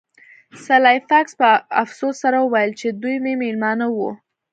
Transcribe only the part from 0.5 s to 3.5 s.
سلای فاکس په افسوس سره وویل چې دوی مې